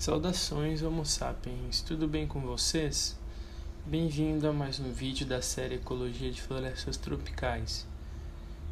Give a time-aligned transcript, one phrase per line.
[0.00, 3.18] Saudações Homo sapiens, tudo bem com vocês?
[3.84, 7.86] Bem-vindo a mais um vídeo da série Ecologia de Florestas Tropicais.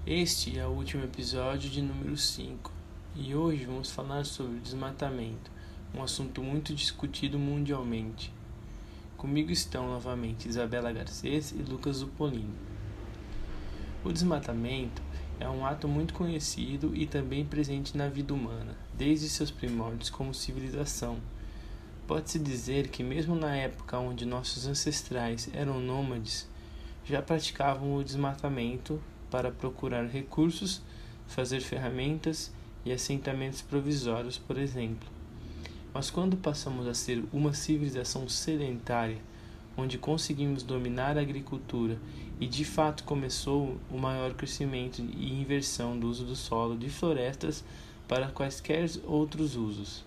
[0.06, 2.72] Este é o último episódio de número 5
[3.14, 5.50] e hoje vamos falar sobre desmatamento,
[5.94, 8.32] um assunto muito discutido mundialmente.
[9.18, 12.54] Comigo estão novamente Isabela Garcês e Lucas Zupolino.
[14.02, 15.02] O desmatamento
[15.40, 20.34] é um ato muito conhecido e também presente na vida humana, desde seus primórdios como
[20.34, 21.18] civilização.
[22.06, 26.48] Pode-se dizer que, mesmo na época onde nossos ancestrais eram nômades,
[27.04, 30.82] já praticavam o desmatamento para procurar recursos,
[31.26, 32.50] fazer ferramentas
[32.84, 35.08] e assentamentos provisórios, por exemplo.
[35.92, 39.18] Mas quando passamos a ser uma civilização sedentária,
[39.78, 41.96] onde conseguimos dominar a agricultura
[42.40, 47.64] e de fato começou o maior crescimento e inversão do uso do solo de florestas
[48.08, 50.04] para quaisquer outros usos.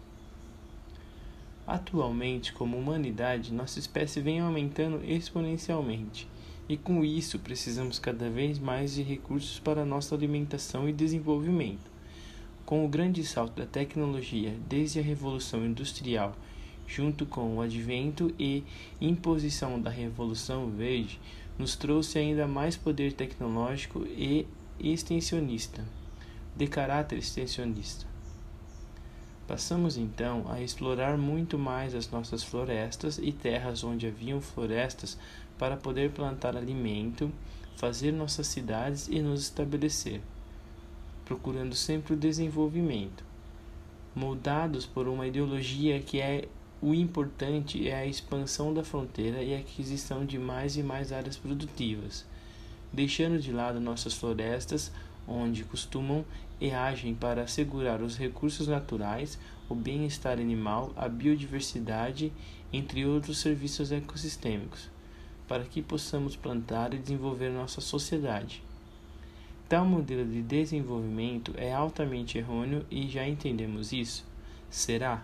[1.66, 6.28] Atualmente, como humanidade, nossa espécie vem aumentando exponencialmente,
[6.67, 11.89] e com isso precisamos cada vez mais de recursos para nossa alimentação e desenvolvimento.
[12.66, 16.35] Com o grande salto da tecnologia desde a Revolução Industrial
[16.94, 18.64] junto com o advento e
[19.00, 21.20] imposição da Revolução Verde,
[21.58, 24.45] nos trouxe ainda mais poder tecnológico e
[24.78, 25.86] extensionista,
[26.56, 28.06] de caráter extensionista.
[29.47, 35.17] Passamos então a explorar muito mais as nossas florestas e terras onde haviam florestas
[35.58, 37.31] para poder plantar alimento,
[37.78, 40.22] fazer nossas cidades e nos estabelecer,
[41.23, 43.23] procurando sempre o desenvolvimento,
[44.14, 46.47] moldados por uma ideologia que é
[46.81, 51.38] o importante é a expansão da fronteira e a aquisição de mais e mais áreas
[51.38, 52.25] produtivas,
[52.91, 54.91] deixando de lado nossas florestas,
[55.28, 56.25] onde costumam
[56.59, 59.38] e agem para assegurar os recursos naturais,
[59.69, 62.33] o bem-estar animal, a biodiversidade,
[62.73, 64.89] entre outros serviços ecossistêmicos,
[65.47, 68.63] para que possamos plantar e desenvolver nossa sociedade.
[69.69, 74.25] Tal modelo de desenvolvimento é altamente errôneo e já entendemos isso?
[74.69, 75.23] Será?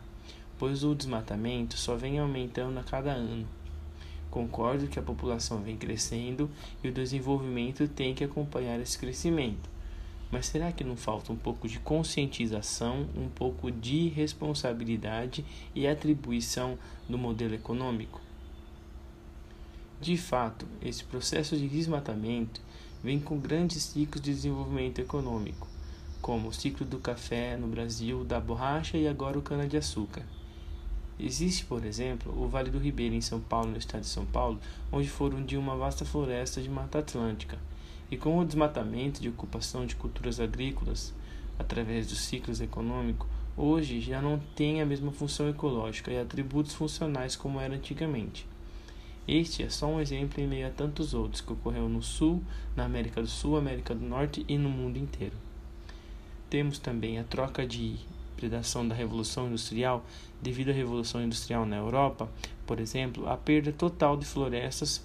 [0.57, 3.47] Pois o desmatamento só vem aumentando a cada ano.
[4.29, 6.49] Concordo que a população vem crescendo
[6.83, 9.69] e o desenvolvimento tem que acompanhar esse crescimento.
[10.29, 16.77] Mas será que não falta um pouco de conscientização, um pouco de responsabilidade e atribuição
[17.07, 18.21] do modelo econômico?
[19.99, 22.61] De fato, esse processo de desmatamento
[23.01, 25.67] vem com grandes ciclos de desenvolvimento econômico,
[26.21, 30.23] como o ciclo do café no Brasil, da borracha e agora o cana-de-açúcar.
[31.19, 34.59] Existe, por exemplo, o Vale do Ribeira em São Paulo, no estado de São Paulo,
[34.91, 37.57] onde foram de uma vasta floresta de Mata Atlântica.
[38.11, 41.13] E com o desmatamento de ocupação de culturas agrícolas
[41.57, 43.27] através dos ciclos econômicos,
[43.57, 48.45] hoje já não tem a mesma função ecológica e atributos funcionais como era antigamente.
[49.27, 52.43] Este é só um exemplo em meio a tantos outros que ocorreu no Sul,
[52.75, 55.35] na América do Sul, América do Norte e no mundo inteiro.
[56.47, 57.97] Temos também a troca de
[58.37, 60.05] predação da Revolução Industrial,
[60.41, 62.29] devido à Revolução Industrial na Europa,
[62.65, 65.01] por exemplo, a perda total de florestas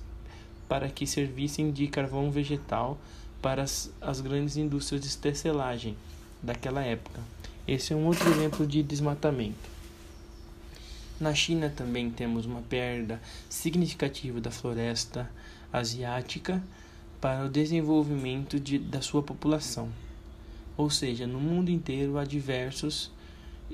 [0.69, 2.99] para que servissem de carvão vegetal
[3.41, 5.97] para as, as grandes indústrias de tecelagem
[6.43, 7.21] daquela época.
[7.67, 9.71] Esse é um outro exemplo de desmatamento.
[11.21, 15.31] Na China também temos uma perda significativa da floresta
[15.73, 16.63] asiática
[17.21, 19.89] para o desenvolvimento de, da sua população.
[20.77, 23.11] Ou seja, no mundo inteiro há diversos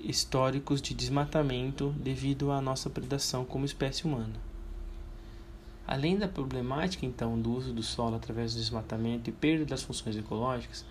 [0.05, 4.35] históricos de desmatamento devido à nossa predação como espécie humana.
[5.87, 10.17] Além da problemática então do uso do solo através do desmatamento e perda das funções
[10.17, 10.85] ecológicas,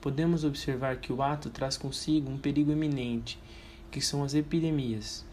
[0.00, 3.38] podemos observar que o ato traz consigo um perigo eminente,
[3.90, 5.24] que são as epidemias,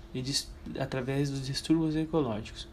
[0.79, 2.67] através dos distúrbios ecológicos,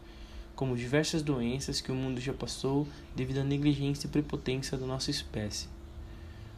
[0.55, 5.11] como diversas doenças que o mundo já passou devido à negligência e prepotência da nossa
[5.11, 5.67] espécie.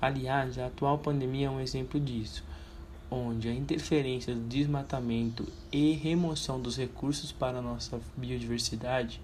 [0.01, 2.43] Aliás, a atual pandemia é um exemplo disso,
[3.11, 9.19] onde a interferência do desmatamento e remoção dos recursos para nossa biodiversidade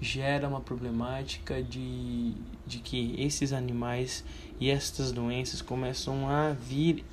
[0.00, 2.32] gera uma problemática de,
[2.66, 4.24] de que esses animais
[4.58, 7.04] e estas doenças começam a vir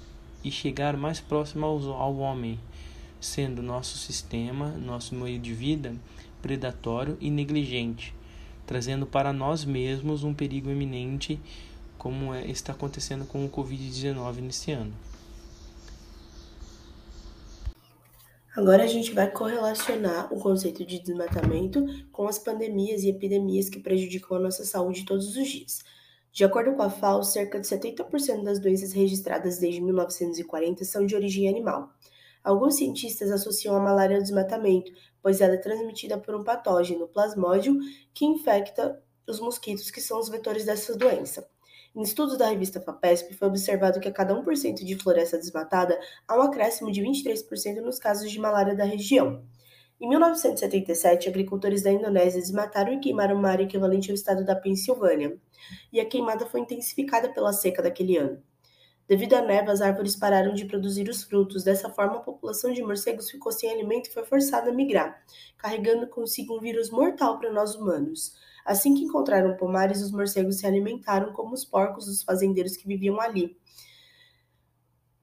[0.44, 2.60] e chegar mais próximo ao, ao homem,
[3.20, 5.96] sendo nosso sistema, nosso meio de vida
[6.42, 8.14] predatório e negligente,
[8.66, 11.40] trazendo para nós mesmos um perigo eminente,
[11.98, 14.94] como é, está acontecendo com o Covid-19 nesse ano.
[18.58, 23.80] Agora a gente vai correlacionar o conceito de desmatamento com as pandemias e epidemias que
[23.80, 25.84] prejudicam a nossa saúde todos os dias.
[26.32, 31.16] De acordo com a FAO, cerca de 70% das doenças registradas desde 1940 são de
[31.16, 31.92] origem animal.
[32.44, 37.78] Alguns cientistas associam a malária ao desmatamento, pois ela é transmitida por um patógeno, plasmódio,
[38.12, 41.48] que infecta os mosquitos que são os vetores dessa doença.
[41.98, 46.38] Em estudos da revista FAPESP, foi observado que a cada 1% de floresta desmatada há
[46.38, 49.44] um acréscimo de 23% nos casos de malária da região.
[50.00, 55.40] Em 1977, agricultores da Indonésia desmataram e queimaram uma área equivalente ao estado da Pensilvânia,
[55.92, 58.44] e a queimada foi intensificada pela seca daquele ano.
[59.08, 61.64] Devido à neve, as árvores pararam de produzir os frutos.
[61.64, 65.24] Dessa forma, a população de morcegos ficou sem alimento e foi forçada a migrar,
[65.58, 68.34] carregando consigo um vírus mortal para nós humanos.
[68.66, 73.22] Assim que encontraram pomares, os morcegos se alimentaram como os porcos dos fazendeiros que viviam
[73.22, 73.58] ali.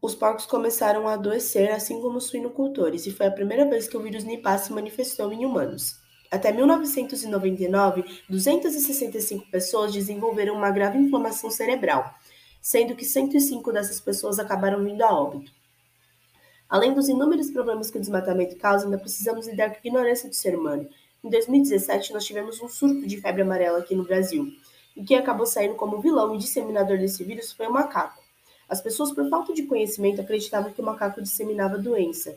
[0.00, 3.96] Os porcos começaram a adoecer, assim como os suinocultores, e foi a primeira vez que
[3.96, 6.02] o vírus Nipah se manifestou em humanos.
[6.30, 12.14] Até 1999, 265 pessoas desenvolveram uma grave inflamação cerebral,
[12.64, 15.52] sendo que 105 dessas pessoas acabaram vindo a óbito.
[16.66, 20.34] Além dos inúmeros problemas que o desmatamento causa, ainda precisamos lidar com a ignorância do
[20.34, 20.88] ser humano
[21.22, 24.50] em 2017, nós tivemos um surto de febre amarela aqui no Brasil,
[24.96, 28.22] e quem acabou saindo como vilão e disseminador desse vírus foi o macaco.
[28.66, 32.34] As pessoas, por falta de conhecimento, acreditavam que o macaco disseminava doença,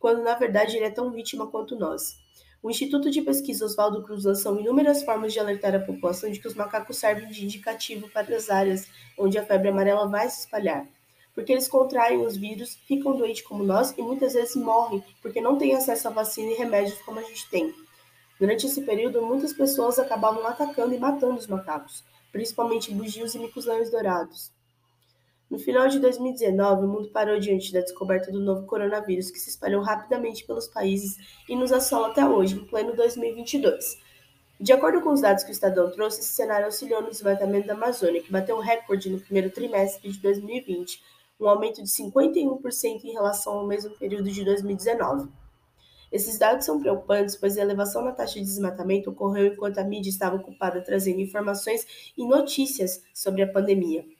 [0.00, 2.16] quando na verdade ele é tão vítima quanto nós.
[2.66, 6.48] O Instituto de Pesquisa Oswaldo Cruz lançou inúmeras formas de alertar a população de que
[6.48, 10.84] os macacos servem de indicativo para as áreas onde a febre amarela vai se espalhar,
[11.32, 15.56] porque eles contraem os vírus, ficam doentes como nós e muitas vezes morrem porque não
[15.56, 17.72] têm acesso a vacina e remédios como a gente tem.
[18.36, 22.02] Durante esse período, muitas pessoas acabavam atacando e matando os macacos,
[22.32, 24.50] principalmente bugios e micos-leões dourados.
[25.48, 29.50] No final de 2019, o mundo parou diante da descoberta do novo coronavírus que se
[29.50, 31.16] espalhou rapidamente pelos países
[31.48, 33.96] e nos assola até hoje, em pleno 2022.
[34.58, 37.74] De acordo com os dados que o Estadão trouxe, esse cenário auxiliou no desmatamento da
[37.74, 41.00] Amazônia, que bateu recorde no primeiro trimestre de 2020,
[41.38, 45.28] um aumento de 51% em relação ao mesmo período de 2019.
[46.10, 50.10] Esses dados são preocupantes, pois a elevação na taxa de desmatamento ocorreu enquanto a mídia
[50.10, 54.15] estava ocupada trazendo informações e notícias sobre a pandemia.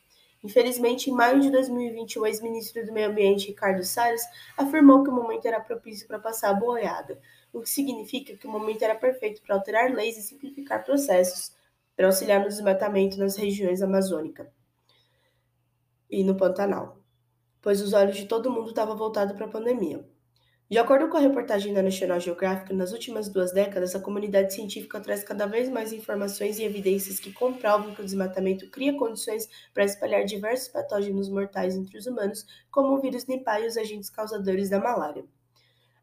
[0.47, 4.21] Infelizmente, em maio de 2020, o ex-ministro do Meio Ambiente, Ricardo Salles,
[4.55, 7.19] afirmou que o momento era propício para passar a boiada,
[7.51, 11.53] o que significa que o momento era perfeito para alterar leis e simplificar processos
[11.97, 14.47] para auxiliar no desmatamento nas regiões amazônicas
[16.09, 16.97] e no Pantanal,
[17.61, 20.07] pois os olhos de todo mundo estavam voltados para a pandemia.
[20.69, 24.99] De acordo com a reportagem da National Geographic, nas últimas duas décadas, a comunidade científica
[24.99, 29.85] traz cada vez mais informações e evidências que comprovam que o desmatamento cria condições para
[29.85, 34.69] espalhar diversos patógenos mortais entre os humanos, como o vírus Nipah e os agentes causadores
[34.69, 35.23] da malária.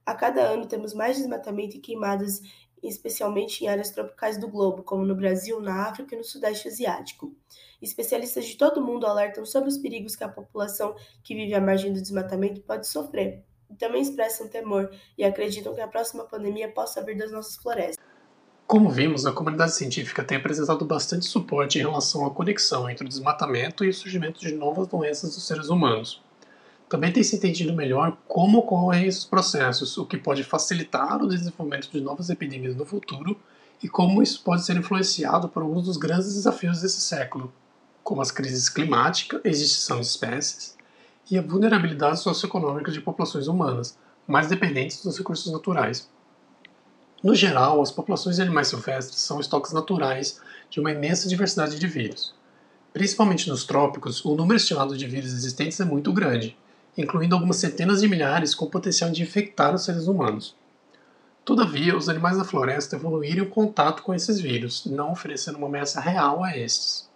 [0.07, 2.41] A cada ano temos mais desmatamento e queimadas,
[2.83, 7.37] especialmente em áreas tropicais do globo, como no Brasil, na África e no Sudeste Asiático.
[7.83, 11.61] Especialistas de todo o mundo alertam sobre os perigos que a população que vive à
[11.61, 17.03] margem do desmatamento pode sofrer também expressam temor e acreditam que a próxima pandemia possa
[17.03, 18.05] vir das nossas florestas.
[18.67, 23.09] Como vimos, a comunidade científica tem apresentado bastante suporte em relação à conexão entre o
[23.09, 26.23] desmatamento e o surgimento de novas doenças dos seres humanos.
[26.89, 31.91] Também tem se entendido melhor como ocorrem esses processos, o que pode facilitar o desenvolvimento
[31.91, 33.39] de novas epidemias no futuro
[33.83, 37.53] e como isso pode ser influenciado por alguns dos grandes desafios desse século,
[38.03, 40.77] como as crises climáticas, extinção de espécies,
[41.31, 46.09] e a vulnerabilidade socioeconômica de populações humanas, mais dependentes dos recursos naturais.
[47.23, 51.87] No geral, as populações de animais silvestres são estoques naturais de uma imensa diversidade de
[51.87, 52.35] vírus.
[52.93, 56.57] Principalmente nos trópicos, o número estimado de vírus existentes é muito grande,
[56.97, 60.55] incluindo algumas centenas de milhares com potencial de infectar os seres humanos.
[61.45, 66.01] Todavia, os animais da floresta evoluíram em contato com esses vírus, não oferecendo uma ameaça
[66.01, 67.09] real a estes.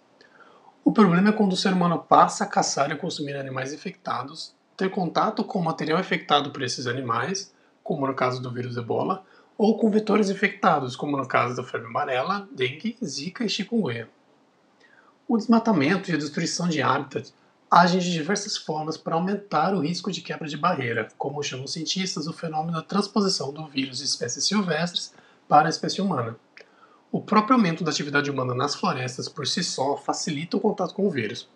[0.83, 4.89] O problema é quando o ser humano passa a caçar e consumir animais infectados, ter
[4.89, 9.23] contato com o material infectado por esses animais, como no caso do vírus ebola,
[9.57, 14.07] ou com vetores infectados, como no caso da febre amarela, dengue, zika e chikungunya.
[15.27, 17.33] O desmatamento e a destruição de hábitats
[17.69, 21.73] agem de diversas formas para aumentar o risco de quebra de barreira, como chamam os
[21.73, 25.13] cientistas o fenômeno da transposição do vírus de espécies silvestres
[25.47, 26.35] para a espécie humana.
[27.11, 31.07] O próprio aumento da atividade humana nas florestas por si só facilita o contato com
[31.07, 31.49] o vírus.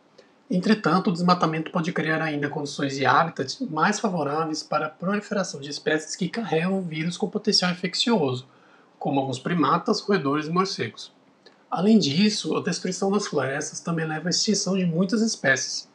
[0.49, 5.69] Entretanto, o desmatamento pode criar ainda condições de habitat mais favoráveis para a proliferação de
[5.69, 8.47] espécies que carregam vírus com potencial infeccioso,
[8.97, 11.13] como alguns primatas, roedores e morcegos.
[11.69, 15.87] Além disso, a destruição das florestas também leva à extinção de muitas espécies.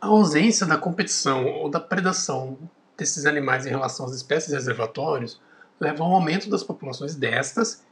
[0.00, 2.58] A ausência da competição ou da predação
[2.96, 5.40] desses animais em relação às espécies reservatórios
[5.80, 7.86] leva ao aumento das populações destas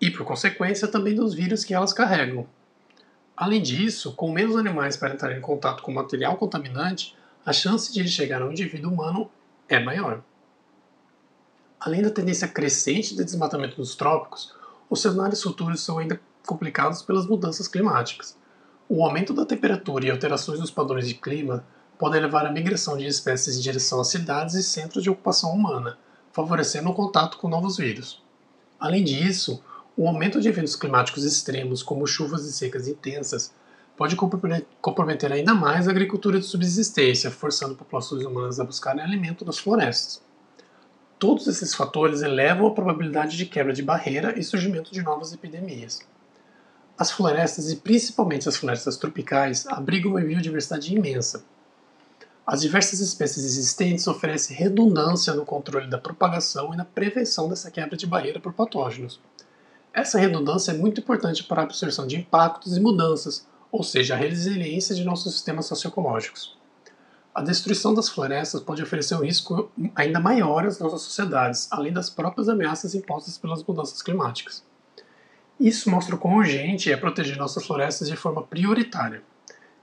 [0.00, 2.46] e, por consequência, também dos vírus que elas carregam.
[3.36, 8.00] Além disso, com menos animais para entrar em contato com material contaminante, a chance de
[8.00, 9.30] ele chegar ao indivíduo humano
[9.68, 10.22] é maior.
[11.78, 14.54] Além da tendência crescente de desmatamento nos trópicos,
[14.90, 18.36] os cenários futuros são ainda complicados pelas mudanças climáticas.
[18.88, 21.64] O aumento da temperatura e alterações nos padrões de clima
[21.98, 25.96] podem levar à migração de espécies em direção às cidades e centros de ocupação humana,
[26.32, 28.22] favorecendo o contato com novos vírus.
[28.78, 29.62] Além disso,
[30.00, 33.52] o aumento de eventos climáticos extremos, como chuvas e secas intensas,
[33.94, 39.58] pode comprometer ainda mais a agricultura de subsistência, forçando populações humanas a buscarem alimento nas
[39.58, 40.22] florestas.
[41.18, 46.00] Todos esses fatores elevam a probabilidade de quebra de barreira e surgimento de novas epidemias.
[46.96, 51.44] As florestas, e principalmente as florestas tropicais, abrigam uma biodiversidade imensa.
[52.46, 57.98] As diversas espécies existentes oferecem redundância no controle da propagação e na prevenção dessa quebra
[57.98, 59.20] de barreira por patógenos.
[59.92, 64.16] Essa redundância é muito importante para a absorção de impactos e mudanças, ou seja, a
[64.16, 66.56] resiliência de nossos sistemas socioecológicos.
[67.34, 72.10] A destruição das florestas pode oferecer um risco ainda maior às nossas sociedades, além das
[72.10, 74.64] próprias ameaças impostas pelas mudanças climáticas.
[75.58, 79.22] Isso mostra o quão urgente é proteger nossas florestas de forma prioritária.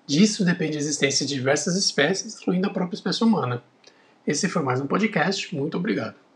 [0.06, 3.62] Disso depende a existência de diversas espécies, incluindo a própria espécie humana.
[4.26, 5.54] Esse foi mais um podcast.
[5.56, 6.27] Muito obrigado.